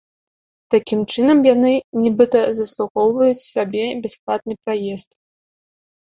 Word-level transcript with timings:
Такім 0.75 0.99
чынам 1.15 1.39
яны, 1.47 1.73
нібыта, 2.05 2.39
заслугоўваюць 2.59 3.43
сабе 3.53 3.83
бясплатны 4.07 4.53
праезд. 4.63 5.09